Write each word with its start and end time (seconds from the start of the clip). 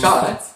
Schatz. 0.00 0.54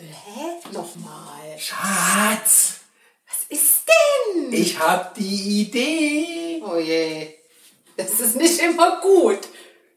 Hä? 0.00 0.72
Nochmal. 0.72 1.58
Schatz. 1.58 2.80
Was 3.28 3.46
ist 3.48 3.84
denn? 3.86 4.52
Ich 4.52 4.80
hab 4.80 5.14
die 5.14 5.60
Idee. 5.62 6.60
Oh 6.66 6.76
je. 6.76 7.34
Das 7.96 8.18
ist 8.18 8.34
nicht 8.34 8.58
immer 8.60 9.00
gut. 9.00 9.38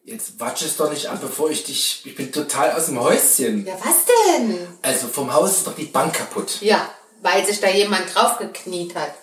Jetzt 0.03 0.39
watsch 0.39 0.61
es 0.61 0.77
doch 0.77 0.91
nicht 0.91 1.07
ab, 1.07 1.19
bevor 1.21 1.49
ich 1.49 1.63
dich. 1.63 2.03
Ich 2.05 2.15
bin 2.15 2.31
total 2.31 2.73
aus 2.73 2.85
dem 2.85 2.99
Häuschen. 2.99 3.65
Ja, 3.65 3.73
was 3.83 4.05
denn? 4.05 4.67
Also 4.83 5.07
vom 5.07 5.33
Haus 5.33 5.57
ist 5.57 5.67
doch 5.67 5.75
die 5.75 5.85
Bank 5.85 6.13
kaputt. 6.13 6.61
Ja, 6.61 6.87
weil 7.23 7.43
sich 7.47 7.59
da 7.59 7.69
jemand 7.69 8.13
draufgekniet 8.13 8.93
hat. 8.93 9.15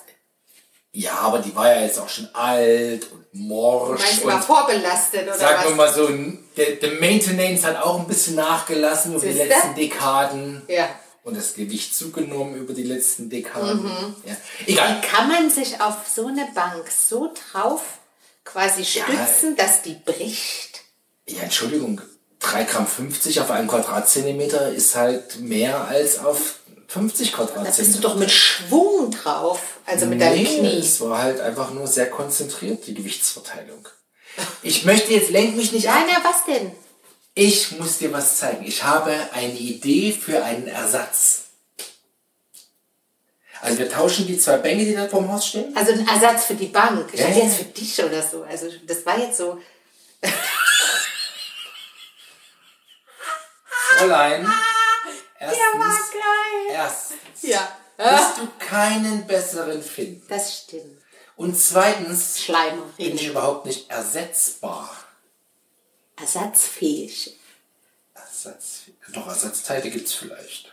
Ja, 0.94 1.12
aber 1.20 1.38
die 1.38 1.54
war 1.56 1.74
ja 1.74 1.82
jetzt 1.82 1.98
auch 1.98 2.08
schon 2.08 2.28
alt 2.34 3.10
und 3.12 3.24
morsch. 3.32 4.00
Meinst 4.00 4.18
du 4.18 4.26
und 4.28 4.34
mal 4.34 4.42
vorbelastet 4.42 5.22
oder 5.22 5.38
Sagen 5.38 5.58
was? 5.62 5.68
wir 5.68 5.74
mal 5.74 5.92
so, 5.92 6.08
der, 6.56 6.76
der 6.76 7.00
Maintenance 7.00 7.64
hat 7.64 7.82
auch 7.82 7.98
ein 8.00 8.06
bisschen 8.06 8.34
nachgelassen 8.34 9.12
über 9.14 9.24
die 9.26 9.32
Siehste? 9.32 9.48
letzten 9.48 9.74
Dekaden. 9.74 10.62
Ja. 10.68 10.88
Und 11.24 11.36
das 11.36 11.54
Gewicht 11.54 11.96
zugenommen 11.96 12.56
über 12.56 12.74
die 12.74 12.82
letzten 12.82 13.30
Dekaden. 13.30 13.90
Ja. 14.26 14.36
Egal. 14.66 14.96
Wie 15.00 15.06
kann 15.06 15.28
man 15.28 15.50
sich 15.50 15.80
auf 15.80 15.94
so 16.14 16.26
eine 16.26 16.46
Bank 16.54 16.84
so 16.90 17.32
drauf 17.52 17.80
quasi 18.44 18.82
Ja. 18.82 19.04
stützen, 19.04 19.56
dass 19.56 19.82
die 19.82 19.94
bricht? 19.94 20.80
Ja, 21.26 21.42
Entschuldigung. 21.42 22.02
3 22.40 22.64
Gramm 22.64 22.88
50 22.88 23.40
auf 23.40 23.50
einem 23.52 23.68
Quadratzentimeter 23.68 24.70
ist 24.72 24.96
halt 24.96 25.38
mehr 25.40 25.84
als 25.86 26.18
auf 26.18 26.56
50 26.92 27.32
Da 27.32 27.44
bist 27.64 27.94
du 27.96 28.00
doch 28.00 28.16
mit 28.16 28.30
Schwung 28.30 29.10
drauf, 29.10 29.60
also 29.86 30.04
mit 30.06 30.20
deinem 30.20 30.42
nee, 30.42 30.58
Knie. 30.58 30.78
es 30.78 31.00
war 31.00 31.22
halt 31.22 31.40
einfach 31.40 31.70
nur 31.70 31.86
sehr 31.86 32.10
konzentriert, 32.10 32.86
die 32.86 32.92
Gewichtsverteilung. 32.94 33.88
Ich 34.62 34.84
möchte 34.84 35.12
jetzt, 35.12 35.30
lenk 35.30 35.56
mich 35.56 35.72
nicht 35.72 35.84
Ja, 35.84 35.94
ab. 35.94 36.04
na, 36.06 36.22
was 36.22 36.44
denn? 36.44 36.72
Ich 37.34 37.72
muss 37.78 37.96
dir 37.98 38.12
was 38.12 38.36
zeigen. 38.36 38.66
Ich 38.66 38.82
habe 38.82 39.14
eine 39.32 39.54
Idee 39.58 40.12
für 40.12 40.44
einen 40.44 40.66
Ersatz. 40.66 41.44
Also 43.62 43.78
wir 43.78 43.90
tauschen 43.90 44.26
die 44.26 44.36
zwei 44.38 44.58
Bänke, 44.58 44.84
die 44.84 44.94
da 44.94 45.08
vorm 45.08 45.32
Haus 45.32 45.46
stehen. 45.46 45.74
Also 45.74 45.92
ein 45.92 46.06
Ersatz 46.06 46.44
für 46.46 46.54
die 46.54 46.66
Bank. 46.66 47.08
Ich 47.12 47.20
Ja, 47.20 47.26
dachte 47.28 47.38
ja. 47.40 47.44
jetzt 47.46 47.56
für 47.56 47.64
dich 47.64 48.04
oder 48.04 48.22
so. 48.22 48.42
Also 48.42 48.66
das 48.86 49.06
war 49.06 49.18
jetzt 49.18 49.38
so. 49.38 49.58
Fräulein, 53.70 54.46
erstens, 55.50 56.10
geil. 56.12 56.70
erstens 56.70 57.18
Ja. 57.42 57.76
wirst 57.98 58.38
du 58.38 58.48
keinen 58.58 59.26
besseren 59.26 59.82
finden. 59.82 60.24
Das 60.28 60.58
stimmt. 60.58 61.00
Und 61.36 61.58
zweitens 61.58 62.40
Schleimer. 62.42 62.84
bin 62.96 63.14
ich 63.16 63.26
überhaupt 63.28 63.66
nicht 63.66 63.90
ersetzbar. 63.90 64.90
Ersatzfähig. 66.16 67.36
Ersatz, 68.14 68.82
doch, 69.12 69.26
Ersatzteile 69.26 69.90
vielleicht. 69.90 70.72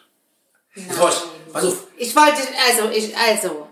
Wollte 0.75 1.17
ich- 1.47 1.53
Pass 1.53 1.65
auf, 1.65 1.87
Ich 1.97 2.15
wollte, 2.15 2.41
also, 2.67 2.89
ich, 2.91 3.17
also, 3.17 3.67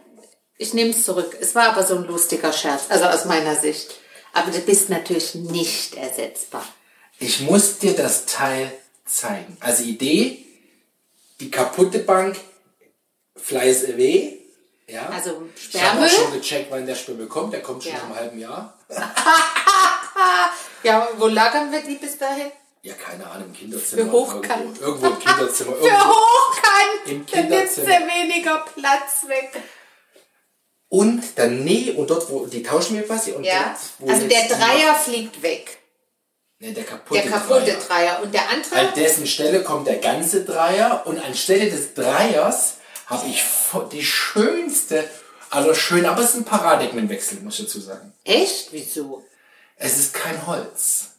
ich 0.57 0.73
nehme 0.73 0.89
es 0.91 1.03
zurück. 1.03 1.37
Es 1.39 1.53
war 1.55 1.69
aber 1.69 1.85
so 1.85 1.95
ein 1.95 2.05
lustiger 2.05 2.51
Scherz, 2.53 2.83
also 2.89 3.05
aus 3.05 3.25
meiner 3.25 3.55
Sicht. 3.55 3.95
Aber 4.33 4.51
du 4.51 4.59
bist 4.59 4.89
natürlich 4.89 5.35
nicht 5.35 5.95
ersetzbar. 5.95 6.65
ich 7.19 7.41
muss 7.41 7.77
dir 7.79 7.95
das 7.95 8.25
Teil 8.25 8.71
zeigen. 9.05 9.57
Also 9.59 9.83
Idee, 9.83 10.45
die 11.39 11.51
kaputte 11.51 11.99
Bank, 11.99 12.35
Fleiß 13.35 13.85
away. 13.85 14.41
Ja. 14.87 15.09
Also 15.09 15.43
ich 15.55 15.81
habe 15.81 15.99
auch 16.05 16.07
Sperrmüll? 16.07 16.09
schon 16.09 16.31
gecheckt, 16.33 16.71
wann 16.71 16.85
der 16.85 16.95
Sperrmüll 16.95 17.27
kommt. 17.27 17.53
Der 17.53 17.61
kommt 17.61 17.83
schon 17.83 17.91
Ja. 17.93 17.99
im 18.07 18.15
halben 18.15 18.39
Jahr. 18.39 18.77
Ja, 20.83 21.07
wo 21.17 21.27
lagern 21.27 21.71
wir 21.71 21.81
die 21.81 21.95
bis 21.95 22.17
dahin? 22.17 22.51
Ja, 22.81 22.93
keine 22.93 23.25
Ahnung, 23.29 23.47
im 23.47 23.53
Kinderzimmer. 23.53 24.03
Für 24.05 24.11
Hochkant. 24.11 24.79
Irgendwo, 24.79 24.85
irgendwo 24.85 25.07
im 25.07 25.19
Kinderzimmer. 25.25 25.73
Für 25.75 25.83
Irgendwo. 25.85 26.03
hochkant! 26.05 27.07
Im 27.07 27.25
Dann 27.25 27.49
nimmst 27.49 27.77
du 27.77 27.81
Kinderzimmer. 27.81 28.13
weniger 28.13 28.65
Platz 28.75 29.27
weg. 29.27 29.51
Und 30.89 31.23
dann, 31.37 31.63
nee, 31.65 31.91
und 31.97 32.09
dort, 32.09 32.29
wo, 32.29 32.45
die 32.45 32.63
tauschen 32.63 32.95
wir 32.95 33.03
quasi. 33.05 33.31
Und 33.33 33.43
Ja. 33.43 33.75
dort, 33.99 34.11
Also 34.11 34.27
der 34.27 34.47
Dreier 34.47 34.95
fliegt 34.95 35.41
weg. 35.41 35.77
Nee, 36.59 36.73
der 36.73 36.85
kaputte, 36.85 37.21
Der 37.21 37.29
kaputte 37.31 37.65
Dreier. 37.65 37.79
Dreier. 37.79 38.21
Und 38.23 38.33
der 38.33 38.49
andere? 38.49 38.75
An 38.75 38.93
dessen 38.95 39.27
Stelle 39.27 39.63
kommt 39.63 39.87
der 39.87 39.97
ganze 39.97 40.43
Dreier 40.43 41.03
und 41.05 41.19
anstelle 41.23 41.69
des 41.69 41.93
Dreiers 41.93 42.77
habe 43.05 43.27
ich 43.27 43.43
die 43.91 44.03
schönste, 44.03 45.07
also 45.49 45.73
schön, 45.73 46.05
aber 46.05 46.21
es 46.21 46.29
ist 46.31 46.35
ein 46.37 46.45
Paradigmenwechsel, 46.45 47.39
muss 47.41 47.59
ich 47.59 47.65
dazu 47.65 47.79
sagen. 47.79 48.11
Echt? 48.23 48.73
Wieso? 48.73 49.23
Es 49.75 49.97
ist 49.97 50.13
kein 50.13 50.45
Holz. 50.47 51.11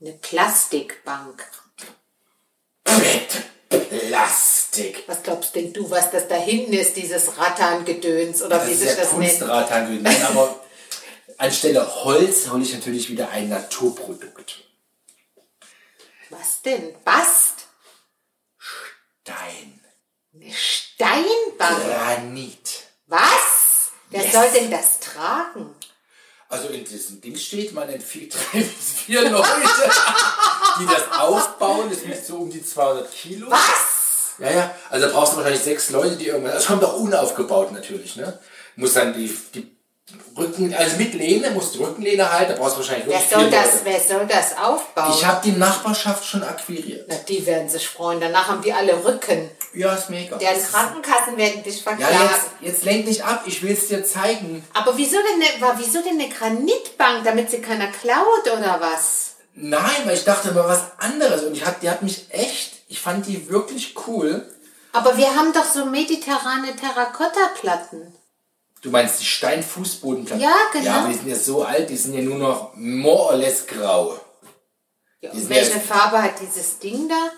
Eine 0.00 0.12
Plastikbank. 0.12 1.44
Bitte, 2.84 3.78
Plastik. 4.08 5.04
Was 5.06 5.22
glaubst 5.22 5.54
denn 5.54 5.72
du, 5.72 5.90
was 5.90 6.10
das 6.10 6.26
da 6.28 6.36
hinten 6.36 6.72
ist, 6.72 6.96
dieses 6.96 7.36
Rattan-Gedöns 7.38 8.42
oder 8.42 8.58
Das 8.58 8.66
wie 8.68 8.72
ist 8.72 8.80
sich 8.80 8.96
das 8.96 9.12
nennt? 9.12 9.38
Kunstrathangel. 9.38 10.00
Nein, 10.00 10.22
aber 10.28 10.58
anstelle 11.38 12.04
Holz 12.04 12.48
hole 12.50 12.62
ich 12.62 12.72
natürlich 12.74 13.08
wieder 13.08 13.30
ein 13.30 13.48
Naturprodukt. 13.48 14.64
Was 16.30 16.62
denn? 16.62 16.94
Bast? 17.04 17.66
Dein 19.24 19.80
Eine 20.34 20.52
Steinbank? 20.52 21.82
Granit. 21.84 22.84
Was? 23.06 23.90
Wer 24.10 24.22
Yes. 24.22 24.32
soll 24.32 24.50
denn 24.50 24.70
das 24.70 25.00
tragen? 25.00 25.74
Also 26.48 26.68
in 26.68 26.84
diesem 26.84 27.20
Ding 27.20 27.36
steht, 27.36 27.72
man 27.72 27.88
empfiehlt 27.88 28.34
drei 28.34 28.60
bis 28.60 29.00
vier 29.04 29.28
Leute, 29.30 29.48
die 30.80 30.86
das 30.86 31.10
aufbauen. 31.18 31.90
Das 31.90 32.04
wiegt 32.04 32.24
so 32.24 32.36
um 32.36 32.50
die 32.50 32.64
200 32.64 33.10
Kilo. 33.10 33.50
Was? 33.50 34.34
Ja, 34.38 34.50
ja. 34.50 34.74
Also 34.90 35.06
da 35.06 35.12
brauchst 35.12 35.32
du 35.32 35.36
wahrscheinlich 35.38 35.62
sechs 35.62 35.90
Leute, 35.90 36.16
die 36.16 36.26
irgendwas. 36.28 36.54
Das 36.54 36.66
kommt 36.66 36.82
doch 36.82 36.94
unaufgebaut 36.94 37.72
natürlich, 37.72 38.16
ne? 38.16 38.38
Muss 38.76 38.92
dann 38.92 39.12
die, 39.14 39.28
die 39.54 39.75
Rücken, 40.36 40.72
also 40.72 40.98
mit 40.98 41.14
Lehne, 41.14 41.50
musst 41.50 41.74
du 41.74 41.84
Rückenlehne 41.84 42.30
halten, 42.30 42.52
da 42.52 42.58
brauchst 42.58 42.74
du 42.74 42.80
wahrscheinlich 42.80 43.08
Wer 43.08 43.20
soll, 43.20 43.50
das, 43.50 43.80
wer 43.84 43.98
soll 43.98 44.26
das 44.26 44.56
aufbauen? 44.56 45.12
Ich 45.16 45.24
habe 45.26 45.40
die 45.42 45.52
Nachbarschaft 45.52 46.24
schon 46.24 46.44
akquiriert. 46.44 47.06
Na, 47.08 47.16
die 47.28 47.44
werden 47.44 47.68
sich 47.68 47.88
freuen. 47.88 48.20
Danach 48.20 48.46
haben 48.46 48.62
die 48.62 48.72
alle 48.72 49.04
Rücken. 49.04 49.50
Ja, 49.74 49.94
ist 49.94 50.10
mega. 50.10 50.36
Deren 50.36 50.62
Krankenkassen 50.62 51.36
werden 51.36 51.62
dich 51.64 51.78
ja, 51.78 51.82
verklagen. 51.82 52.14
jetzt, 52.22 52.50
jetzt 52.60 52.84
lenk 52.84 53.06
nicht 53.06 53.24
ab, 53.24 53.42
ich 53.46 53.62
will 53.62 53.72
es 53.72 53.88
dir 53.88 54.04
zeigen. 54.04 54.62
Aber 54.74 54.96
wieso 54.96 55.16
denn, 55.16 55.38
ne, 55.38 55.46
war, 55.58 55.76
wieso 55.78 56.00
denn 56.02 56.20
eine 56.20 56.28
Granitbank, 56.28 57.24
damit 57.24 57.50
sie 57.50 57.60
keiner 57.60 57.88
klaut 57.88 58.44
oder 58.44 58.78
was? 58.78 59.36
Nein, 59.54 60.02
weil 60.04 60.14
ich 60.14 60.24
dachte 60.24 60.52
mal 60.52 60.68
was 60.68 60.82
anderes 60.98 61.42
und 61.42 61.56
ich 61.56 61.64
hat, 61.64 61.82
die 61.82 61.90
hat 61.90 62.02
mich 62.02 62.26
echt, 62.30 62.74
ich 62.88 63.00
fand 63.00 63.26
die 63.26 63.50
wirklich 63.50 63.94
cool. 64.06 64.46
Aber 64.92 65.16
wir 65.16 65.34
haben 65.34 65.52
doch 65.52 65.64
so 65.64 65.86
mediterrane 65.86 66.76
Terrakotta-Platten. 66.76 68.12
Du 68.86 68.92
meinst 68.92 69.20
die 69.20 69.24
Steinfußbodenplatten? 69.24 70.40
Ja, 70.40 70.54
genau. 70.72 70.84
Ja, 70.84 70.98
aber 71.00 71.08
die 71.08 71.14
sind 71.18 71.28
ja 71.28 71.34
so 71.34 71.64
alt, 71.64 71.90
die 71.90 71.96
sind 71.96 72.14
ja 72.14 72.22
nur 72.22 72.38
noch 72.38 72.70
more 72.76 73.32
or 73.32 73.36
less 73.36 73.66
grau. 73.66 74.16
Ja, 75.20 75.32
und 75.32 75.48
welche 75.48 75.72
ja- 75.72 75.80
Farbe 75.80 76.22
hat 76.22 76.34
dieses 76.40 76.78
Ding 76.78 77.08
da? 77.08 77.30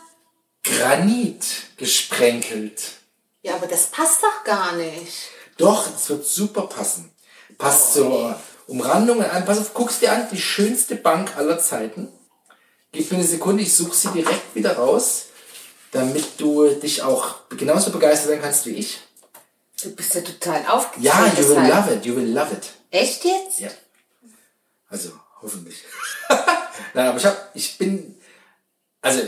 Granit 0.63 1.47
gesprenkelt. 1.79 2.83
Ja, 3.41 3.55
aber 3.55 3.67
das 3.67 3.87
passt 3.87 4.23
doch 4.23 4.45
gar 4.45 4.73
nicht. 4.77 5.31
Doch, 5.57 5.87
es 5.97 6.11
wird 6.11 6.27
super 6.27 6.67
passen. 6.67 7.15
Passt 7.57 7.95
zur 7.95 8.39
Umrandung 8.67 9.25
an. 9.25 9.47
Pass 9.47 9.59
auf, 9.59 9.73
guckst 9.73 10.03
dir 10.03 10.13
an, 10.13 10.29
die 10.31 10.39
schönste 10.39 10.97
Bank 10.97 11.35
aller 11.39 11.59
Zeiten. 11.59 12.13
Gib 12.93 13.11
mir 13.11 13.17
eine 13.21 13.27
Sekunde, 13.27 13.63
ich 13.63 13.75
suche 13.75 13.97
sie 13.97 14.09
direkt 14.09 14.55
wieder 14.55 14.77
raus, 14.77 15.29
damit 15.93 16.27
du 16.39 16.69
dich 16.75 17.01
auch 17.01 17.49
genauso 17.49 17.91
begeistert 17.91 18.29
sein 18.33 18.43
kannst 18.43 18.67
wie 18.67 18.73
ich. 18.75 19.01
Du 19.83 19.95
bist 19.95 20.15
ja 20.15 20.21
total 20.23 20.67
aufgeregt. 20.67 21.05
Ja, 21.05 21.27
you 21.27 21.37
will 21.37 21.55
deshalb. 21.55 21.69
love 21.75 21.95
it, 21.95 22.05
you 22.07 22.17
will 22.17 22.33
love 22.33 22.53
it. 22.53 22.71
Echt 22.91 23.25
jetzt? 23.25 23.61
Ja. 23.61 23.71
Also, 24.89 25.13
hoffentlich. 25.43 25.77
Nein, 26.95 27.07
aber 27.09 27.19
ich 27.19 27.25
hab, 27.27 27.51
ich 27.55 27.79
bin, 27.79 28.21
also, 29.03 29.23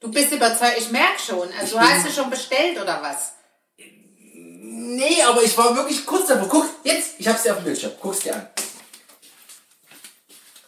Du 0.00 0.10
bist 0.10 0.30
überzeugt, 0.32 0.76
ich 0.78 0.90
merke 0.90 1.18
schon. 1.20 1.50
Also 1.58 1.76
du 1.76 1.80
bin- 1.82 1.88
hast 1.90 2.06
du 2.06 2.12
schon 2.12 2.28
bestellt 2.30 2.78
oder 2.80 3.00
was? 3.02 3.32
nee, 3.78 5.22
aber 5.22 5.42
ich 5.42 5.56
war 5.56 5.74
wirklich 5.74 6.04
kurz 6.06 6.28
davor. 6.28 6.48
Guck, 6.48 6.66
jetzt, 6.84 7.14
ich 7.18 7.26
hab's 7.26 7.42
dir 7.42 7.52
auf 7.52 7.58
dem 7.58 7.64
Bildschirm. 7.64 7.92
Guck's 8.00 8.20
dir 8.20 8.34
an. 8.36 8.48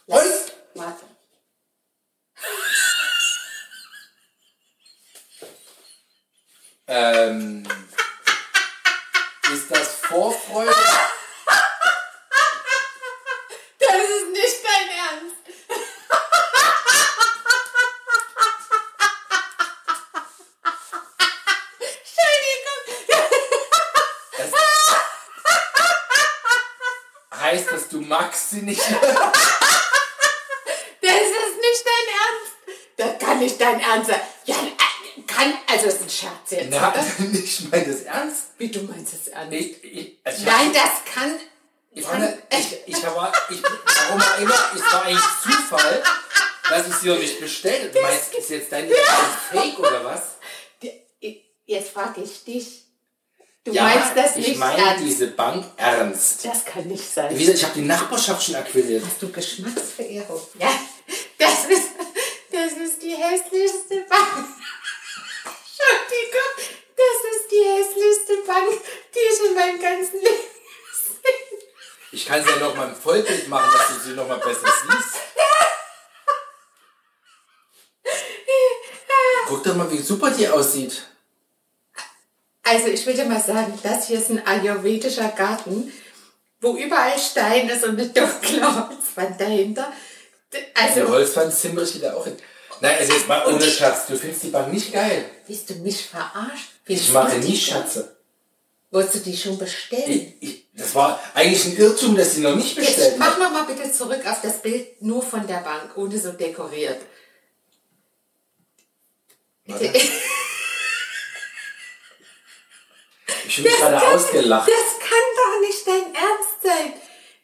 Und? 0.07 0.21
Warte. 0.75 1.05
Ähm, 6.87 7.63
Vorfreude? 10.09 10.73
Das 13.77 13.95
ist 13.95 14.27
nicht 14.31 14.63
dein 14.63 14.89
Ernst. 14.89 15.35
Das 27.31 27.39
heißt, 27.39 27.71
dass 27.71 27.87
du 27.89 28.01
magst 28.01 28.49
sie 28.49 28.63
nicht. 28.63 28.81
Das 28.81 28.91
ist 31.21 31.57
nicht 31.61 31.85
dein 31.85 32.07
Ernst. 32.17 32.53
Das 32.97 33.19
kann 33.19 33.37
nicht 33.37 33.61
dein 33.61 33.79
Ernst 33.79 34.09
sein. 34.09 34.21
Das 35.67 35.83
ist 35.93 36.01
ein 36.01 36.09
Scherz 36.09 36.51
jetzt. 36.51 36.69
Na, 36.69 36.91
oder? 36.91 37.05
ich 37.33 37.71
meine 37.71 37.85
das 37.85 38.01
ernst. 38.01 38.43
Wie 38.57 38.69
du 38.69 38.81
meinst 38.83 39.13
es 39.13 39.27
ernst? 39.27 39.53
Ich, 39.53 39.83
ich, 39.83 40.17
also 40.23 40.39
ich 40.39 40.45
Nein, 40.45 40.73
das 40.73 41.13
kann. 41.13 41.35
Ich, 41.91 42.05
meine, 42.05 42.37
ich, 42.51 42.77
ich, 42.85 43.03
war, 43.03 43.33
ich, 43.49 43.61
warum 43.63 44.21
auch 44.21 44.39
immer, 44.39 44.55
es 44.75 44.93
war 44.93 45.05
eigentlich 45.05 45.23
Zufall, 45.43 46.03
dass 46.69 46.87
ich 46.87 46.95
sie 46.95 47.07
noch 47.07 47.17
nicht 47.17 47.39
bestellt 47.39 47.81
habe. 47.81 47.93
Du 47.93 48.01
meinst, 48.01 48.35
ist 48.35 48.49
jetzt 48.49 48.71
dein 48.71 48.89
Fake 49.51 49.79
oder 49.79 50.05
was? 50.05 50.21
Jetzt 51.65 51.91
frage 51.91 52.21
ich 52.21 52.43
dich. 52.43 52.85
Du 53.63 53.71
ja, 53.71 53.83
meinst 53.83 54.11
das 54.15 54.35
ich 54.37 54.47
nicht 54.47 54.59
meine 54.59 54.81
ernst? 54.81 55.03
diese 55.03 55.27
Bank 55.27 55.65
ernst. 55.77 56.45
Das 56.45 56.65
kann 56.65 56.87
nicht 56.87 57.03
sein. 57.03 57.29
Wie 57.29 57.39
gesagt, 57.39 57.57
ich 57.57 57.63
habe 57.63 57.75
die 57.75 57.85
Nachbarschaft 57.85 58.43
schon 58.43 58.55
akquiriert. 58.55 59.03
Hast 59.05 59.21
du 59.21 59.31
Geschmacksverehrung? 59.31 60.41
Ja, 60.57 60.71
das 61.37 61.65
ist, 61.65 61.89
das 62.51 62.71
ist 62.71 63.03
die 63.03 63.15
hässlichste 63.15 64.05
Bank. 64.09 64.47
Entschuldigung, 65.79 66.75
das 66.95 67.35
ist 67.35 67.51
die 67.51 67.63
hässlichste 67.63 68.35
Bank, 68.45 68.81
die 69.15 69.19
ich 69.33 69.49
in 69.49 69.55
meinem 69.55 69.81
ganzen 69.81 70.19
Leben 70.19 70.49
gesehen 70.91 71.23
habe. 71.23 72.09
Ich 72.11 72.25
kann 72.25 72.43
sie 72.43 72.49
ja 72.49 72.57
noch 72.57 72.75
mal 72.75 72.89
im 72.89 72.95
Vollbild 72.95 73.47
machen, 73.47 73.69
dass 73.71 73.87
du 73.97 74.09
sie 74.09 74.15
noch 74.15 74.27
mal 74.27 74.37
besser 74.39 74.67
siehst. 74.67 75.15
Guck 79.47 79.63
doch 79.63 79.75
mal, 79.75 79.91
wie 79.91 79.97
super 79.97 80.31
die 80.31 80.47
aussieht. 80.47 81.03
Also 82.63 82.87
ich 82.87 83.03
dir 83.03 83.25
mal 83.25 83.41
sagen, 83.41 83.79
das 83.81 84.07
hier 84.07 84.19
ist 84.19 84.29
ein 84.29 84.45
ayurvedischer 84.45 85.29
Garten, 85.29 85.91
wo 86.61 86.75
überall 86.75 87.17
Stein 87.17 87.67
ist 87.67 87.83
und 87.83 87.99
eine 87.99 88.09
dunkle 88.09 88.61
Holzwand 88.61 89.41
dahinter. 89.41 89.91
Der 90.53 90.61
Also, 90.75 91.07
Holzwand 91.07 91.51
zimmere 91.53 91.85
ich 91.85 91.95
wieder 91.95 92.15
auch 92.15 92.25
hin. 92.25 92.37
Nein, 92.81 92.97
also 92.97 93.13
jetzt 93.13 93.27
mal 93.27 93.45
ohne 93.47 93.69
Schatz. 93.69 94.07
Du 94.07 94.17
findest 94.17 94.43
die 94.43 94.49
Bank 94.49 94.71
nicht 94.71 94.93
geil. 94.93 95.25
willst 95.47 95.69
du 95.69 95.75
mich 95.75 96.05
verarschen? 96.05 96.67
Ich 96.85 97.11
mache 97.11 97.37
nie 97.37 97.57
Schatze. 97.57 98.15
Wolltest 98.91 99.15
du 99.15 99.19
die 99.31 99.37
schon 99.37 99.57
bestellen? 99.57 100.33
Ich, 100.39 100.49
ich, 100.49 100.65
das 100.73 100.95
war 100.95 101.21
eigentlich 101.33 101.65
ein 101.65 101.77
Irrtum, 101.77 102.15
dass 102.15 102.35
sie 102.35 102.41
noch 102.41 102.55
nicht 102.55 102.75
Jetzt 102.75 102.87
bestellt 102.87 103.19
mach 103.19 103.33
hat. 103.33 103.39
noch 103.39 103.51
mal 103.51 103.63
bitte 103.65 103.91
zurück 103.91 104.25
auf 104.25 104.41
das 104.41 104.61
Bild 104.61 105.01
nur 105.01 105.21
von 105.21 105.45
der 105.45 105.57
Bank, 105.57 105.95
ohne 105.95 106.17
so 106.17 106.31
dekoriert. 106.31 106.99
Warte. 109.65 109.91
Ich 113.47 113.63
bin 113.63 113.71
gerade 113.71 114.07
ausgelacht. 114.07 114.67
Das 114.67 114.99
kann 114.99 115.09
doch 115.35 115.59
nicht 115.67 115.87
dein 115.87 116.15
Ernst 116.15 116.61
sein. 116.63 116.93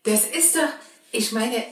Das 0.03 0.25
ist 0.35 0.55
doch, 0.55 0.69
ich 1.11 1.31
meine, 1.31 1.63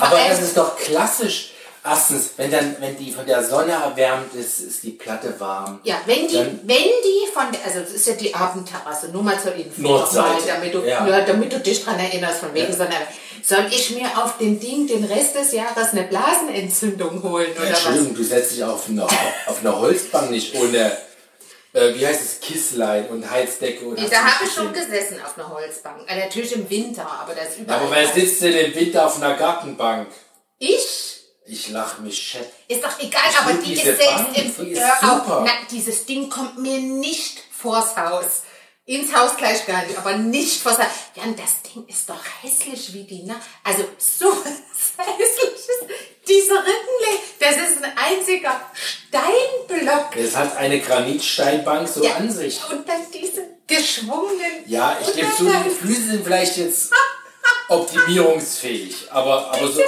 Aber 0.00 0.16
das 0.28 0.40
ist 0.42 0.56
doch 0.56 0.76
klassisch. 0.76 1.53
Erstens, 1.86 2.30
wenn 2.38 2.50
dann, 2.50 2.76
wenn 2.80 2.96
die 2.96 3.12
von 3.12 3.26
der 3.26 3.44
Sonne 3.44 3.72
erwärmt 3.72 4.34
ist, 4.34 4.60
ist 4.60 4.82
die 4.82 4.92
Platte 4.92 5.34
warm. 5.38 5.80
ja, 5.84 5.96
wenn 6.06 6.26
die, 6.26 6.36
Dann- 6.36 6.60
wenn 6.64 6.76
die 6.78 7.30
von 7.32 7.44
der, 7.52 7.62
also 7.66 7.80
das 7.80 7.90
ist 7.90 8.06
ja 8.06 8.14
die 8.14 8.34
Abendterrasse, 8.34 9.08
nur 9.10 9.22
mal 9.22 9.38
zur 9.38 9.54
Info, 9.54 9.82
nochmal, 9.82 10.38
damit 10.46 10.74
du, 10.74 10.78
ja. 10.80 11.06
ja. 11.06 11.20
damit 11.20 11.52
du 11.52 11.60
dich 11.60 11.84
dran 11.84 11.98
erinnerst, 11.98 12.40
von 12.40 12.54
wegen 12.54 12.70
Ja. 12.70 12.76
Sonne. 12.76 12.94
Soll 13.46 13.66
ich 13.70 13.90
mir 13.90 14.06
auf 14.16 14.38
dem 14.38 14.58
Ding 14.58 14.86
den 14.86 15.04
Rest 15.04 15.34
des 15.36 15.52
Jahres 15.52 15.90
eine 15.92 16.04
Blasenentzündung 16.04 17.22
holen 17.22 17.52
oder 17.52 17.64
was? 17.70 17.84
Entschuldigung, 17.84 18.14
du 18.14 18.24
setzt 18.24 18.52
dich 18.52 18.64
auf 18.64 18.88
eine, 18.88 19.04
auf 19.04 19.58
eine 19.60 19.78
Holzbank 19.78 20.30
nicht 20.30 20.54
ohne, 20.54 20.96
äh, 21.74 21.94
wie 21.94 22.06
heißt 22.06 22.22
es, 22.22 22.40
Kisslein 22.40 23.06
und 23.08 23.30
Heizdecke. 23.30 23.84
Und 23.84 24.00
Nee, 24.00 24.08
da 24.10 24.24
habe 24.24 24.46
ich 24.46 24.50
schon 24.50 24.72
gesessen 24.72 25.18
auf 25.22 25.36
einer 25.36 25.50
Holzbank. 25.50 26.08
Äh, 26.10 26.20
natürlich 26.20 26.54
im 26.54 26.70
Winter, 26.70 27.06
aber 27.06 27.34
das 27.34 27.50
ist 27.50 27.58
überall. 27.58 27.80
Aber 27.82 27.90
wer 27.94 28.08
sitzt 28.08 28.40
denn 28.40 28.54
im 28.54 28.74
Winter 28.74 29.04
auf 29.06 29.16
einer 29.20 29.34
Gartenbank? 29.34 30.08
ich? 30.58 31.13
Ich 31.46 31.68
lach 31.68 31.98
mich 31.98 32.18
schepp. 32.18 32.50
Ist 32.68 32.82
doch 32.82 32.98
egal, 32.98 33.20
Ich 33.30 33.38
aber 33.38 33.52
die 33.54 33.74
ist 33.74 33.82
selbst 33.84 34.00
im 34.34 34.72
ist 34.72 34.80
super. 35.00 35.42
na, 35.44 35.50
dieses 35.70 36.06
Ding 36.06 36.30
kommt 36.30 36.58
mir 36.58 36.78
nicht 36.78 37.38
vors 37.52 37.96
Haus. 37.96 38.42
Ins 38.86 39.14
Haus 39.14 39.36
gleich 39.36 39.66
gar 39.66 39.84
nicht, 39.84 39.96
aber 39.98 40.16
nicht 40.16 40.60
vors 40.62 40.78
Haus. 40.78 40.86
Jan, 41.14 41.36
das 41.36 41.60
Ding 41.70 41.86
ist 41.86 42.08
doch 42.08 42.20
hässlich 42.42 42.92
wie 42.94 43.04
die, 43.04 43.22
ne? 43.24 43.36
Also 43.62 43.84
so 43.98 44.26
was 44.28 45.06
hässliches. 45.06 45.98
Diese 46.26 46.52
Rückenlehne, 46.54 47.20
das 47.38 47.56
ist 47.56 47.84
ein 47.84 47.92
einziger 47.96 48.60
Steinblock. 48.72 50.16
Es 50.16 50.34
hat 50.36 50.56
eine 50.56 50.80
Granitsteinbank 50.80 51.86
so 51.88 52.02
Ja, 52.02 52.16
an 52.16 52.30
sich. 52.30 52.58
Und 52.70 52.88
dann 52.88 53.02
diese 53.12 53.46
geschwungenen. 53.66 54.64
Ja, 54.66 54.96
ich 55.00 55.14
gebe 55.14 55.28
zu, 55.36 55.44
die 55.44 55.70
Füße 55.70 56.02
sind 56.12 56.24
vielleicht 56.24 56.56
jetzt 56.56 56.90
optimierungsfähig, 57.68 59.10
aber, 59.10 59.50
aber, 59.52 59.68
so, 59.68 59.82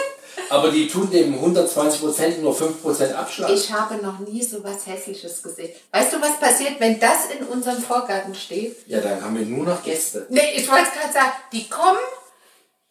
aber 0.51 0.71
die 0.71 0.89
tun 0.89 1.11
dem 1.11 1.35
120% 1.39 2.39
nur 2.39 2.55
5% 2.57 3.13
Abschlag. 3.15 3.51
Ich 3.51 3.73
habe 3.73 3.97
noch 3.97 4.19
nie 4.21 4.43
so 4.43 4.63
was 4.65 4.87
Hässliches 4.87 5.43
gesehen. 5.43 5.71
Weißt 5.93 6.13
du, 6.13 6.21
was 6.21 6.39
passiert, 6.39 6.79
wenn 6.81 6.99
das 7.01 7.27
in 7.39 7.47
unserem 7.47 7.83
Vorgarten 7.83 8.35
steht? 8.35 8.77
ja, 8.87 9.01
dann 9.01 9.23
haben 9.23 9.39
wir 9.39 9.45
nur 9.47 9.65
noch 9.65 9.83
Gäste. 9.83 10.27
Nee, 10.29 10.53
ich 10.57 10.69
wollte 10.71 10.91
gerade 10.99 11.13
sagen, 11.13 11.33
die 11.53 11.69
kommen, 11.69 11.99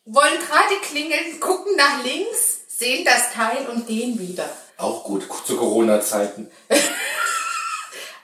wollen 0.06 0.38
gerade 0.40 0.76
klingeln, 0.84 1.40
gucken 1.40 1.76
nach 1.76 2.04
links, 2.04 2.60
sehen 2.68 3.06
das 3.06 3.32
Teil 3.34 3.68
und 3.72 3.88
gehen 3.88 4.20
wieder. 4.20 4.50
Auch 4.78 5.04
gut 5.04 5.24
zu 5.46 5.56
Corona-Zeiten. 5.58 6.50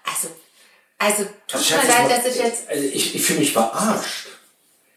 Also, 0.04 0.28
also 0.98 1.24
tut 1.48 1.54
Also, 1.62 1.76
mir 1.76 1.88
leid, 1.88 2.04
mal- 2.04 2.10
dass 2.10 2.26
ich 2.36 2.42
jetzt, 2.42 2.70
Also 2.70 2.84
ich, 2.84 3.16
ich 3.16 3.22
fühle 3.26 3.40
mich 3.40 3.54
verarscht. 3.54 4.28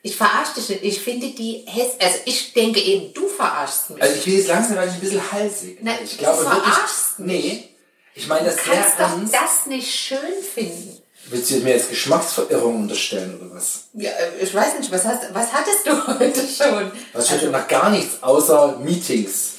Ich 0.04 0.16
verarsche 0.18 0.52
dich 0.56 0.68
nicht. 0.68 0.84
Ich 0.84 1.00
finde 1.00 1.30
die 1.30 1.64
häss, 1.66 1.92
also 1.98 2.18
ich 2.26 2.52
denke 2.52 2.78
eben, 2.78 3.14
du 3.14 3.26
verarschst 3.26 3.88
mich. 3.88 4.02
Also 4.02 4.14
ich 4.16 4.26
will 4.26 4.34
jetzt 4.34 4.48
langsam 4.48 4.78
ein 4.78 5.00
bisschen 5.00 5.32
halsig. 5.32 5.78
Nein, 5.82 5.98
ich 6.04 6.10
du 6.10 6.18
glaube 6.18 6.44
wirklich. 6.44 6.62
verarschst 6.62 7.18
Nee. 7.20 7.70
Ich 8.14 8.28
meine 8.28 8.44
das 8.44 8.56
du 8.56 8.70
kannst 8.70 9.00
doch 9.00 9.08
ernst. 9.08 9.34
das 9.34 9.66
nicht 9.66 9.90
schön 9.94 10.18
finden. 10.54 11.00
Willst 11.30 11.50
du 11.50 11.56
mir 11.60 11.70
jetzt 11.70 11.88
Geschmacksverirrung 11.88 12.82
unterstellen 12.82 13.40
oder 13.40 13.54
was? 13.54 13.84
Ja, 13.94 14.10
äh, 14.10 14.42
ich 14.42 14.54
weiß 14.54 14.78
nicht, 14.78 14.92
was, 14.92 15.06
hast, 15.06 15.32
was 15.32 15.50
hattest 15.50 15.86
du 15.86 16.06
heute 16.18 16.40
schon? 16.46 16.92
Was 17.14 17.32
also, 17.32 17.48
nach 17.48 17.66
gar 17.66 17.88
nichts 17.88 18.22
außer 18.22 18.80
Meetings. 18.80 19.52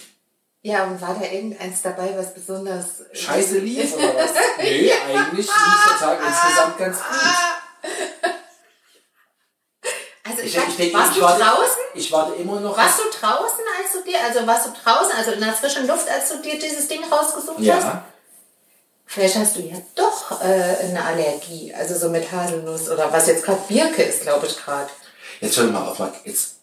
Ja, 0.62 0.84
und 0.84 1.02
war 1.02 1.18
da 1.20 1.26
irgendeins 1.26 1.82
dabei, 1.82 2.14
was 2.16 2.36
besonders... 2.36 3.02
Scheiße 3.14 3.58
lief 3.58 3.96
oder 3.96 4.14
was? 4.16 4.30
Nee, 4.60 4.92
eigentlich 5.08 5.48
lief 5.48 5.90
der 5.90 6.08
Tag 6.08 6.20
insgesamt 6.20 6.78
ganz 6.78 6.98
gut. 6.98 7.92
Also 10.28 10.42
ich, 10.78 10.80
Ich, 10.80 10.86
ich, 10.88 10.92
denke, 10.92 10.98
warst 10.98 11.12
ich 11.12 11.18
du 11.18 11.24
warte, 11.24 11.42
draußen? 11.44 11.82
Ich 11.94 12.12
warte 12.12 12.34
immer 12.36 12.60
noch. 12.60 12.78
Warst 12.78 13.00
du 13.00 13.04
draußen, 13.04 13.60
als 13.82 13.92
du 13.94 14.04
dir, 14.10 14.20
also 14.24 14.46
warst 14.48 14.68
du 14.68 14.72
draußen, 14.84 15.12
also 15.18 15.32
in 15.32 15.40
der 15.40 15.54
frischen 15.54 15.88
Luft, 15.88 16.08
als 16.10 16.30
du 16.30 16.38
dir 16.42 16.60
dieses 16.60 16.88
Ding 16.88 17.04
rausgesucht 17.04 17.58
hast? 17.58 17.66
ja. 17.66 18.06
Vielleicht 19.08 19.36
hast 19.36 19.56
du 19.56 19.62
ja 19.62 19.76
doch 19.94 20.42
äh, 20.42 20.46
eine 20.46 21.04
Allergie, 21.04 21.72
also 21.74 21.96
so 21.98 22.10
mit 22.10 22.32
Haselnuss 22.32 22.90
oder 22.90 23.12
was 23.14 23.28
jetzt 23.28 23.44
gerade 23.46 23.62
Birke 23.68 24.02
ist, 24.02 24.22
glaube 24.24 24.48
ich 24.48 24.58
gerade. 24.58 24.90
Jetzt 25.42 25.58
hör 25.58 25.66
mal 25.66 25.88
auf. 25.90 26.00
Jetzt 26.24 26.56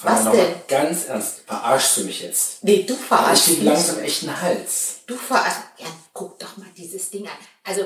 Was 0.00 0.24
noch 0.24 0.32
mal 0.32 0.36
denn? 0.38 0.54
ganz 0.68 1.04
ernst. 1.04 1.40
Verarschst 1.46 1.98
du 1.98 2.04
mich 2.04 2.22
jetzt? 2.22 2.64
Nee, 2.64 2.84
du 2.84 2.94
Ich 2.94 3.00
verarschst 3.00 3.48
mich. 3.48 3.62
langsam 3.62 3.98
echt 4.00 4.22
einen 4.22 4.40
Hals. 4.40 4.94
Du 5.06 5.16
verarschst. 5.16 5.58
Ja, 5.78 5.86
guck 6.14 6.38
doch 6.38 6.56
mal 6.56 6.66
dieses 6.76 7.10
Ding 7.10 7.26
an. 7.26 7.34
Also 7.62 7.82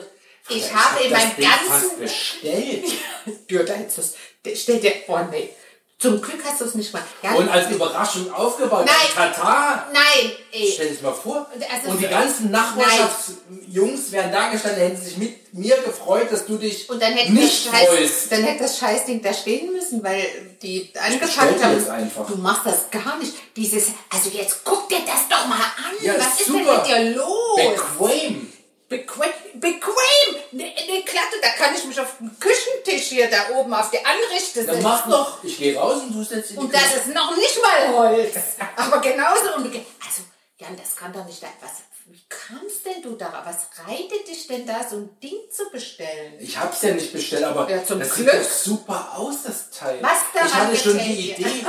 ich, 0.48 0.56
Ich 0.58 0.72
habe 0.72 1.00
hab 1.00 1.04
in 1.04 1.10
meinem 1.10 1.36
Ding 1.36 1.48
fast 1.48 1.68
ganzen... 1.82 1.98
bestellt. 1.98 2.84
Hättest 3.50 3.98
du's- 3.98 4.14
Stell 4.54 4.78
dir... 4.78 4.92
Oh 5.08 5.18
nee. 5.32 5.52
Zum 5.98 6.20
Glück 6.20 6.44
hast 6.44 6.60
du 6.60 6.66
es 6.66 6.74
nicht 6.74 6.92
mal. 6.92 7.02
Ja, 7.22 7.32
Und 7.32 7.48
als 7.48 7.70
Überraschung 7.70 8.30
aufgebaut. 8.30 8.84
Nein. 8.84 8.94
Tata! 9.32 9.86
Nein, 9.94 10.30
ey. 10.52 10.70
Stell 10.74 10.90
das 10.90 11.00
mal 11.00 11.14
vor. 11.14 11.46
Also- 11.72 11.90
und 11.90 11.98
die 12.02 12.06
ganzen 12.06 12.50
Nachbarschaftsjungs 12.50 14.12
wären 14.12 14.30
da 14.30 14.50
gestanden, 14.50 14.80
hätten 14.82 15.02
sich 15.02 15.16
mit 15.16 15.54
mir 15.54 15.76
gefreut, 15.78 16.30
dass 16.30 16.44
du 16.44 16.58
dich 16.58 16.88
Und 16.90 17.00
dann 17.00 17.14
hätte, 17.14 17.32
nicht 17.32 17.66
das 17.72 17.74
freust. 17.80 18.30
dann 18.32 18.42
hätte 18.44 18.64
das 18.64 18.78
Scheißding 18.78 19.22
da 19.22 19.32
stehen 19.32 19.72
müssen, 19.72 20.04
weil 20.04 20.26
die 20.60 20.92
die 20.92 21.00
haben. 21.00 22.10
Du 22.28 22.36
machst 22.36 22.66
das 22.66 22.90
gar 22.90 23.16
nicht. 23.18 23.32
Dieses, 23.56 23.86
also 24.12 24.28
jetzt 24.30 24.64
guck 24.64 24.90
dir 24.90 24.98
das 25.06 25.28
doch 25.30 25.46
mal 25.46 25.56
an. 25.56 25.94
Ja, 26.02 26.14
Was 26.18 26.40
ist 26.40 26.46
super. 26.46 26.84
denn 26.86 27.06
mit 27.12 27.14
dir 27.14 27.16
los? 27.22 27.60
Bequem. 27.98 28.52
Bequem. 28.88 29.30
Bequem. 29.54 30.36
Ne, 30.52 30.64
ne 30.88 31.02
Klatte, 31.04 31.36
da 31.42 31.48
kann 31.50 31.74
ich 31.74 31.84
mich 31.84 31.98
auf 32.00 32.18
den 32.18 32.30
Küchentisch 32.38 33.08
hier 33.08 33.28
da 33.28 33.50
oben 33.56 33.74
auf 33.74 33.90
die 33.90 33.98
Anrichte 34.04 34.64
Dann 34.64 34.76
setzen. 34.76 34.82
mach 34.82 35.08
doch. 35.08 35.42
Ich 35.44 35.58
gehe 35.58 35.76
raus 35.76 36.02
und 36.02 36.12
du 36.14 36.22
setzt 36.22 36.50
die 36.50 36.56
Und 36.56 36.72
das 36.72 36.94
ist 36.94 37.08
noch 37.08 37.34
nicht 37.36 37.60
mal 37.60 37.92
Holz. 37.96 38.34
Aber 38.76 39.00
genauso 39.00 39.54
unbequem. 39.56 39.84
Also, 40.04 40.22
Jan, 40.58 40.76
das 40.76 40.94
kann 40.94 41.12
doch 41.12 41.24
nicht 41.24 41.40
sein. 41.40 41.50
Was, 41.60 41.70
wie 42.06 42.22
kamst 42.28 42.86
denn 42.86 43.02
du 43.02 43.16
darauf? 43.16 43.44
Was 43.44 43.66
reitet 43.88 44.28
dich 44.28 44.46
denn 44.46 44.64
da, 44.64 44.86
so 44.88 44.96
ein 44.98 45.18
Ding 45.20 45.36
zu 45.50 45.68
bestellen? 45.70 46.34
Ich 46.38 46.56
hab's 46.56 46.82
ja 46.82 46.94
nicht 46.94 47.12
bestellt, 47.12 47.42
aber 47.42 47.68
Ja, 47.68 47.78
das 47.78 47.88
Glück. 47.88 48.12
sieht 48.14 48.28
doch 48.32 48.42
super 48.48 49.12
aus, 49.16 49.42
das 49.44 49.68
Teil. 49.70 49.98
Was 50.00 50.18
daran 50.32 50.48
ich 50.72 50.78
hatte 50.78 50.90
schon 50.90 50.98
die? 50.98 51.32
Idee, 51.32 51.66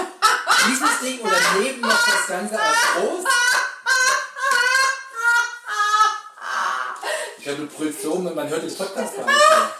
dieses 0.69 1.00
Ding 1.01 1.19
oder 1.21 1.38
neben 1.59 1.81
noch 1.81 2.05
das 2.05 2.27
Ganze 2.27 2.59
als 2.59 2.77
groß. 2.95 3.24
Ich 7.48 7.56
glaube, 7.56 7.72
du 7.72 7.77
brüllst 7.77 8.01
so, 8.01 8.12
und 8.12 8.36
man 8.36 8.50
hört 8.50 8.62
den 8.62 8.75
Podcast 8.75 9.16
gar 9.16 9.25
nicht 9.25 9.25
mehr. 9.25 9.25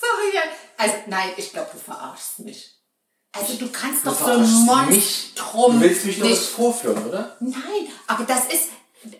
Sorry. 0.00 0.38
Also, 0.76 0.94
nein, 1.08 1.30
ich 1.36 1.52
glaube, 1.52 1.70
du 1.72 1.78
verarschst 1.78 2.38
mich. 2.38 2.70
Also, 3.32 3.54
du 3.54 3.68
kannst 3.72 4.06
Du 4.06 4.10
doch 4.10 4.18
so 4.20 4.24
ein 4.26 4.44
verarschst 4.44 4.90
mich. 4.90 5.34
Monstrum 5.34 5.72
Du 5.72 5.80
willst 5.80 6.04
mich 6.04 6.18
nicht. 6.18 6.40
vorführen, 6.40 7.04
oder? 7.08 7.36
Nein, 7.40 7.88
aber 8.06 8.22
das 8.22 8.44
ist, 8.44 8.68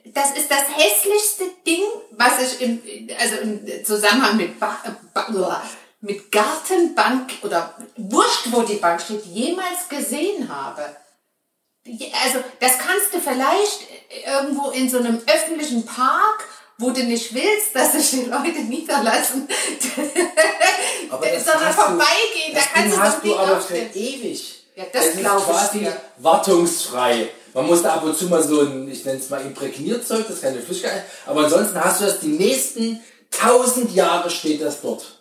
das 0.04 0.36
ist 0.36 0.48
das 0.48 0.62
hässlichste 0.76 1.46
Ding, 1.66 1.82
was 2.12 2.40
ich 2.40 2.60
im, 2.60 2.80
also 3.18 3.36
im 3.38 3.84
Zusammenhang 3.84 4.36
mit, 4.36 4.60
ba 4.60 4.78
ba 5.12 5.62
mit 6.00 6.30
Gartenbank 6.30 7.32
oder 7.42 7.74
Wurscht, 7.96 8.52
wo 8.52 8.62
die 8.62 8.74
Bank 8.76 9.00
steht, 9.00 9.24
jemals 9.24 9.88
gesehen 9.88 10.48
habe. 10.48 10.94
Also, 12.24 12.38
das 12.60 12.78
kannst 12.78 13.12
du 13.12 13.18
vielleicht 13.20 13.80
irgendwo 14.24 14.70
in 14.70 14.88
so 14.88 14.98
einem 14.98 15.20
öffentlichen 15.26 15.84
Park, 15.84 16.44
wo 16.78 16.90
du 16.90 17.02
nicht 17.04 17.32
willst, 17.34 17.74
dass 17.74 17.92
sich 17.92 18.10
die 18.10 18.26
Leute 18.28 18.60
niederlassen, 18.62 19.48
Aber 21.10 21.26
das 21.26 21.44
sondern 21.44 21.66
hast 21.66 21.78
du- 21.78 21.82
vorbeigehen. 21.82 22.52
Da 22.52 22.58
Das 22.60 22.68
kannst 22.72 22.96
du 22.96 23.00
hast 23.00 23.24
du 23.24 23.36
aber 23.36 23.60
für 23.60 23.76
ewig. 23.76 24.60
Ja, 24.76 24.84
das 24.92 25.06
ist 25.06 25.18
glaub 25.18 25.38
ich 25.38 25.44
quasi 25.44 25.78
dir. 25.80 25.96
wartungsfrei. 26.18 27.28
Man 27.52 27.66
muss 27.66 27.82
da 27.82 27.94
ab 27.94 28.02
und 28.02 28.16
zu 28.18 28.24
mal 28.26 28.42
so 28.42 28.62
ein, 28.62 28.88
ich 28.90 29.04
nenne 29.04 29.20
es 29.20 29.30
mal 29.30 29.40
Imprägnierzeug, 29.42 30.26
das 30.26 30.36
ist 30.36 30.42
keine 30.42 30.60
Flüssigkeit, 30.60 31.04
aber 31.26 31.44
ansonsten 31.44 31.82
hast 31.82 32.00
du 32.00 32.06
das 32.06 32.18
die 32.18 32.26
nächsten 32.26 33.00
tausend 33.30 33.94
Jahre 33.94 34.28
steht 34.30 34.60
das 34.60 34.80
dort. 34.80 35.20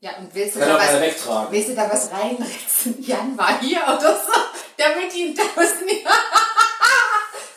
Ja, 0.00 0.10
und 0.18 0.34
willst 0.34 0.56
du, 0.56 0.58
Kann 0.60 0.68
da 0.68 0.76
auch 0.76 0.80
was, 0.80 1.00
wegtragen. 1.00 1.48
willst 1.50 1.68
du 1.70 1.74
da 1.74 1.90
was 1.90 2.10
reinritzen? 2.12 2.96
Jan 3.02 3.38
war 3.38 3.58
hier 3.62 3.80
oder 3.84 4.14
so, 4.14 4.32
damit 4.76 5.14
ihn 5.16 5.34
tausend 5.34 5.86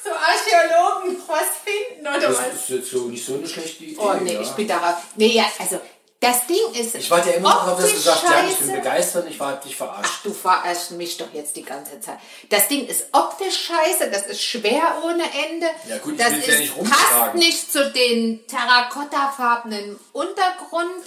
so 0.08 0.14
Archäologen 0.16 1.18
noch 1.20 1.30
was 1.30 1.48
finden 1.64 2.08
oder 2.08 2.20
Das 2.20 2.38
was? 2.38 2.54
ist 2.62 2.70
jetzt 2.70 2.92
so 2.92 3.00
nicht 3.06 3.26
so 3.26 3.36
eine 3.36 3.48
schlechte 3.48 3.84
Idee. 3.84 3.98
Oh 4.00 4.14
nee, 4.22 4.34
ja. 4.34 4.42
ich 4.42 4.52
bin 4.52 4.68
darauf. 4.68 4.96
Nee, 5.16 5.28
ja, 5.34 5.46
also 5.60 5.80
das 6.20 6.48
Ding 6.48 6.58
ist. 6.74 6.96
Ich 6.96 7.12
warte 7.12 7.30
ja 7.30 7.36
immer 7.36 7.50
noch 7.68 7.80
dass 7.80 7.92
du 7.92 7.98
sagst, 7.98 8.24
ja, 8.24 8.44
ich 8.50 8.58
bin 8.58 8.72
begeistert 8.72 9.26
und 9.26 9.32
ich 9.32 9.40
war 9.40 9.56
dich 9.58 9.76
verarscht. 9.76 10.12
Ach, 10.12 10.24
du 10.24 10.34
verarschst 10.34 10.92
mich 10.92 11.18
doch 11.18 11.32
jetzt 11.32 11.56
die 11.56 11.64
ganze 11.64 12.00
Zeit. 12.00 12.18
Das 12.50 12.68
Ding 12.68 12.88
ist 12.88 13.06
optisch 13.12 13.68
scheiße, 13.68 14.10
das 14.10 14.26
ist 14.26 14.44
schwer 14.44 14.98
ohne 15.04 15.24
Ende. 15.24 15.68
Ja 15.88 16.00
gut, 16.00 16.14
ich 16.14 16.20
das 16.20 16.32
will's 16.32 16.48
ja 16.48 16.54
ist, 16.54 16.60
nicht 16.62 16.90
passt 16.90 17.36
nicht 17.36 17.72
zu 17.72 17.92
den 17.92 18.46
terrakottafarbenen 18.48 20.00
Untergrund. 20.14 21.04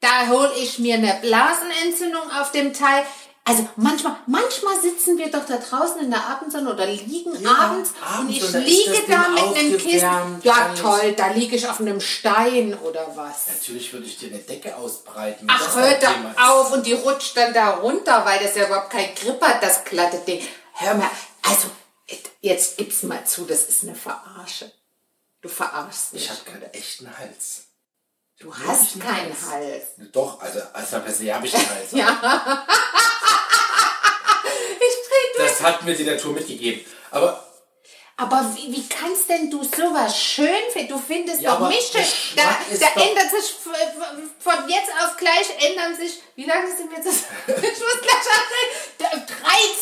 Da 0.00 0.28
hole 0.28 0.52
ich 0.56 0.78
mir 0.78 0.94
eine 0.94 1.18
Blasenentzündung 1.20 2.30
auf 2.30 2.52
dem 2.52 2.72
Teil. 2.72 3.04
Also 3.44 3.68
manchmal, 3.74 4.16
manchmal 4.26 4.80
sitzen 4.80 5.18
wir 5.18 5.28
doch 5.28 5.44
da 5.44 5.56
draußen 5.56 6.00
in 6.00 6.10
der 6.10 6.24
Abendsonne 6.24 6.72
oder 6.72 6.86
liegen 6.86 7.32
Ja, 7.42 7.50
abends, 7.50 7.92
und 8.20 8.30
ich 8.30 8.52
liege 8.52 9.02
da 9.08 9.28
mit 9.30 9.56
einem 9.56 9.78
Kissen. 9.78 10.40
Ja 10.44 10.68
alles. 10.68 10.80
toll, 10.80 11.12
da 11.16 11.28
liege 11.32 11.56
ich 11.56 11.66
auf 11.66 11.80
einem 11.80 12.00
Stein 12.00 12.78
oder 12.78 13.16
was. 13.16 13.48
Natürlich 13.48 13.92
würde 13.92 14.06
ich 14.06 14.16
dir 14.16 14.28
eine 14.28 14.38
Decke 14.38 14.76
ausbreiten. 14.76 15.48
Ach, 15.50 15.74
hör 15.74 15.94
doch 15.98 16.50
auf 16.50 16.72
und 16.72 16.86
die 16.86 16.92
rutscht 16.92 17.36
dann 17.36 17.52
da 17.52 17.70
runter, 17.70 18.24
weil 18.24 18.38
das 18.38 18.54
ja 18.54 18.66
überhaupt 18.66 18.90
kein 18.90 19.12
Grip 19.16 19.42
hat, 19.42 19.60
das 19.60 19.82
glatte 19.84 20.18
Ding. 20.18 20.40
Hör 20.74 20.94
mal, 20.94 21.10
also 21.42 21.68
jetzt 22.40 22.76
gib's 22.76 23.02
mal 23.02 23.24
zu, 23.24 23.44
das 23.44 23.64
ist 23.64 23.82
eine 23.82 23.96
Verarsche. 23.96 24.70
Du 25.40 25.48
verarschst 25.48 26.12
mich. 26.12 26.22
Ich 26.22 26.30
habe 26.30 26.40
keinen 26.44 26.72
echten 26.72 27.18
Hals. 27.18 27.64
Du 28.42 28.52
hast 28.52 28.94
einen 28.94 29.02
keinen 29.02 29.30
Hals. 29.30 29.50
Hals. 29.50 29.84
Doch, 30.10 30.40
also 30.40 30.58
als 30.72 30.90
per 30.90 31.12
se 31.12 31.32
habe 31.32 31.46
ich 31.46 31.54
einen 31.54 31.70
Hals. 31.70 31.92
Ja. 31.92 32.08
ich 34.74 34.96
durch. 35.36 35.48
Das 35.48 35.62
hat 35.62 35.84
mir 35.84 35.94
die 35.94 36.04
Natur 36.04 36.32
mitgegeben. 36.32 36.84
Aber 37.12 37.51
Aber 38.22 38.54
wie, 38.54 38.72
wie 38.72 38.88
kannst 38.88 39.28
denn 39.28 39.50
du 39.50 39.64
sowas 39.64 40.16
schön 40.16 40.46
finden? 40.72 40.92
Du 40.92 40.98
findest 40.98 41.40
Ja, 41.40 41.56
doch 41.56 41.68
mich 41.68 41.90
schön. 41.90 42.04
Da, 42.36 42.56
da 42.78 43.02
ändert 43.02 43.30
sich 43.30 43.50
von 44.38 44.68
jetzt 44.68 44.90
auf 45.02 45.16
gleich 45.16 45.48
ändern 45.58 45.96
sich. 45.96 46.22
Wie 46.36 46.44
lange 46.44 46.68
sind 46.68 46.88
wir 46.88 46.98
jetzt? 46.98 47.08
ich 47.46 47.80
muss 47.80 48.00
gleich 48.00 48.26
anfangen. 48.38 49.26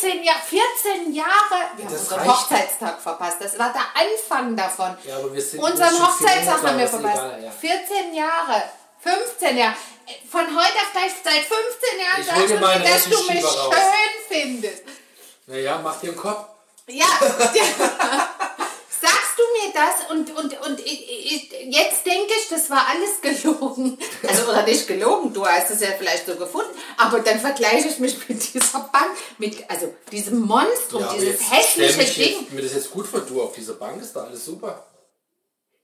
13 0.00 0.24
Jahre, 0.24 0.38
14 0.48 1.12
Jahre. 1.12 1.30
Wir 1.76 1.84
haben 1.84 1.94
unseren. 1.94 2.26
Hochzeitstag 2.26 3.02
verpasst. 3.02 3.36
Das 3.40 3.58
war 3.58 3.74
der 3.74 3.82
Anfang 4.02 4.56
davon. 4.56 4.96
Ja, 5.04 5.18
aber 5.18 5.34
wir 5.34 5.42
sind 5.42 5.62
Unseren 5.62 6.02
Hochzeitstag 6.02 6.62
haben 6.62 6.78
wir 6.78 6.88
verpasst. 6.88 7.16
egal, 7.16 7.44
ja. 7.44 7.50
14 7.50 8.14
Jahre. 8.14 8.62
15 9.00 9.56
Jahre. 9.58 9.74
Von 10.30 10.46
heute 10.46 10.76
auf 10.78 10.92
gleich 10.92 11.12
seit 11.22 11.44
15 11.44 12.00
Jahren 12.00 12.24
sagst 12.24 12.50
du 12.50 12.58
mir, 12.58 12.90
dass 12.90 13.04
du 13.04 13.32
mich 13.32 13.44
raus. 13.44 13.74
schön 13.74 14.40
findest. 14.40 14.82
naja, 15.46 15.78
mach 15.84 16.00
dir 16.00 16.08
einen 16.08 16.16
Kopf. 16.16 16.49
Ja, 16.92 17.06
sagst 19.00 19.34
du 19.36 19.42
mir 19.56 19.72
das 19.72 20.10
und, 20.10 20.30
und, 20.36 20.66
und 20.66 20.80
ich, 20.80 21.08
ich, 21.08 21.52
jetzt 21.68 22.04
denke 22.04 22.32
ich, 22.38 22.48
das 22.48 22.68
war 22.68 22.86
alles 22.88 23.20
gelogen. 23.20 23.98
Also, 24.26 24.50
oder 24.50 24.62
nicht 24.64 24.86
gelogen, 24.86 25.32
du 25.32 25.46
hast 25.46 25.70
es 25.70 25.80
ja 25.80 25.88
vielleicht 25.96 26.26
so 26.26 26.36
gefunden, 26.36 26.70
aber 26.96 27.20
dann 27.20 27.40
vergleiche 27.40 27.88
ich 27.88 27.98
mich 27.98 28.28
mit 28.28 28.54
dieser 28.54 28.80
Bank, 28.92 29.16
mit 29.38 29.68
also 29.70 29.94
diesem 30.12 30.40
Monstrum, 30.40 31.02
aber 31.02 31.16
dieses 31.18 31.50
hässliche 31.50 31.98
mich 31.98 32.14
Ding. 32.14 32.40
Jetzt, 32.40 32.52
mir 32.52 32.62
das 32.62 32.74
jetzt 32.74 32.90
gut 32.90 33.06
vor, 33.06 33.20
du 33.20 33.42
auf 33.42 33.54
dieser 33.54 33.74
Bank 33.74 34.02
ist 34.02 34.14
da 34.14 34.24
alles 34.24 34.44
super. 34.44 34.86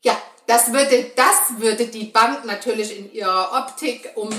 Ja, 0.02 0.20
das 0.46 0.72
würde, 0.72 1.12
das 1.16 1.58
würde 1.58 1.86
die 1.86 2.04
Bank 2.04 2.44
natürlich 2.44 2.96
in 2.96 3.12
ihrer 3.12 3.52
Optik 3.52 4.12
um 4.14 4.30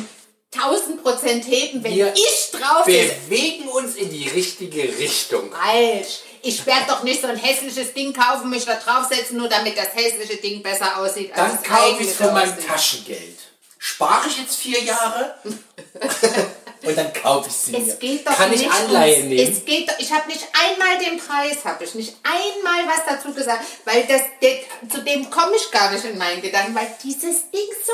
1000 0.56 1.04
Prozent 1.04 1.46
heben, 1.48 1.84
wenn 1.84 1.94
Wir 1.94 2.14
ich 2.16 2.52
drauf. 2.52 2.86
Bewegen 2.86 3.68
uns 3.68 3.96
in 3.96 4.10
die 4.10 4.28
richtige 4.30 4.84
Richtung. 4.98 5.52
Falsch. 5.52 6.20
Ich 6.48 6.66
werde 6.66 6.86
doch 6.88 7.04
nicht 7.04 7.20
so 7.20 7.28
ein 7.28 7.36
hässliches 7.36 7.94
Ding 7.94 8.14
kaufen, 8.14 8.50
mich 8.50 8.64
da 8.64 8.76
draufsetzen, 8.76 9.38
nur 9.38 9.50
damit 9.50 9.78
das 9.78 9.94
hässliche 9.94 10.38
Ding 10.38 10.64
besser 10.64 10.98
aussieht. 10.98 11.34
als 11.34 11.52
Dann 11.52 11.60
das 11.62 11.64
kaufe 11.64 12.02
ich 12.04 12.14
von 12.14 12.34
meinem 12.34 12.54
aussieht. 12.54 12.68
Taschengeld. 12.68 13.38
Spare 13.78 14.28
ich 14.30 14.40
jetzt 14.40 14.56
vier 14.56 14.82
Jahre 14.82 15.36
und 16.84 16.98
dann 16.98 17.12
kaufe 17.12 17.50
ich 17.50 17.54
sie 17.54 17.72
mir. 17.74 17.86
Es 17.86 18.00
geht 18.00 18.26
doch 18.26 18.34
Kann 18.34 18.50
nicht 18.50 18.64
ich 18.64 18.72
Anleihe 18.72 19.26
nehmen? 19.26 19.52
Es 19.52 19.66
geht 19.66 19.90
doch, 19.90 20.00
ich 20.00 20.10
habe 20.14 20.28
nicht 20.30 20.48
einmal 20.54 20.98
den 21.00 21.20
Preis, 21.20 21.66
habe 21.66 21.84
ich 21.84 21.94
nicht 21.96 22.16
einmal 22.24 22.96
was 22.96 23.04
dazu 23.06 23.34
gesagt, 23.34 23.66
weil 23.84 24.08
das, 24.08 24.22
der, 24.42 24.60
zu 24.90 25.04
dem 25.04 25.30
komme 25.30 25.54
ich 25.58 25.70
gar 25.70 25.92
nicht 25.92 26.06
in 26.06 26.18
meinen 26.18 26.42
Gedanken, 26.42 26.74
weil 26.74 26.96
dieses 27.04 27.52
Ding 27.52 27.68
so 27.86 27.94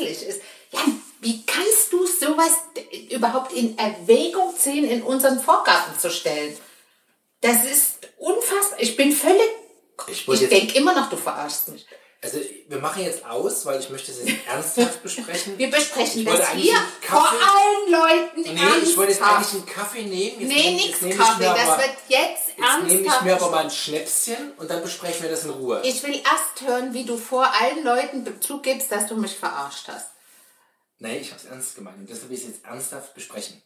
hässlich 0.00 0.28
ist. 0.28 0.40
Jan, 0.70 1.02
wie 1.20 1.44
kannst 1.44 1.92
du 1.92 2.06
sowas 2.06 2.52
überhaupt 3.10 3.52
in 3.52 3.76
Erwägung 3.76 4.54
ziehen, 4.56 4.88
in 4.88 5.02
unseren 5.02 5.38
Vorgarten 5.38 5.98
zu 6.00 6.10
stellen? 6.10 6.56
Das 7.42 7.64
ist 7.64 7.98
unfassbar. 8.18 8.80
Ich 8.80 8.96
bin 8.96 9.12
völlig. 9.12 9.42
Ich 10.08 10.26
Ich, 10.26 10.48
denke 10.48 10.74
immer 10.78 10.94
noch, 10.94 11.10
du 11.10 11.16
verarschst 11.16 11.68
mich. 11.68 11.86
Also 12.24 12.38
wir 12.68 12.78
machen 12.78 13.02
jetzt 13.02 13.24
aus, 13.24 13.66
weil 13.66 13.80
ich 13.80 13.90
möchte 13.90 14.12
es 14.12 14.24
jetzt 14.24 14.46
ernsthaft 14.46 15.02
besprechen. 15.02 15.58
Wir 15.58 15.70
besprechen 15.70 16.24
das 16.24 16.50
hier 16.52 16.76
vor 17.02 17.28
allen 17.28 17.90
Leuten 17.90 18.42
Nee, 18.42 18.60
ich 18.82 18.96
wollte 18.96 19.10
jetzt 19.12 19.20
ernsthaft. 19.20 19.36
eigentlich 19.36 19.52
einen 19.54 19.66
Kaffee 19.66 20.02
nehmen. 20.04 20.40
Jetzt 20.40 20.48
Nee, 20.48 20.70
nix 20.76 21.00
Kaffee, 21.18 21.42
das 21.44 21.58
aber- 21.68 21.78
wird 21.82 21.96
jetzt 22.08 22.48
Jetzt 22.48 22.58
nehme 22.58 22.86
ich 22.86 23.06
ernsthaft. 23.06 23.24
mir 23.24 23.34
aber 23.34 23.50
mal 23.50 23.64
ein 23.64 23.70
Schnäpschen 23.72 24.52
und 24.56 24.70
dann 24.70 24.82
besprechen 24.82 25.22
wir 25.24 25.30
das 25.30 25.44
in 25.44 25.50
Ruhe. 25.50 25.82
Ich 25.84 26.00
will 26.04 26.14
erst 26.14 26.60
hören, 26.68 26.94
wie 26.94 27.04
du 27.04 27.16
vor 27.16 27.44
allen 27.60 27.82
Leuten 27.82 28.22
Bezug 28.22 28.62
gibst, 28.62 28.92
dass 28.92 29.08
du 29.08 29.16
mich 29.16 29.34
verarscht 29.36 29.88
hast. 29.88 30.10
Nein, 30.98 31.16
ich 31.20 31.30
habe 31.32 31.40
es 31.42 31.46
ernst 31.48 31.74
gemeint 31.74 31.98
und 31.98 32.08
deshalb 32.08 32.28
will 32.30 32.36
ich 32.38 32.44
es 32.44 32.50
jetzt 32.50 32.64
ernsthaft 32.64 33.14
besprechen. 33.14 33.60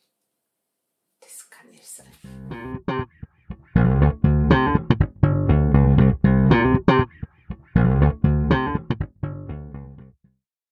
Das 1.21 1.51
kann 1.51 1.69
nicht 1.71 1.85
sein. 1.87 2.87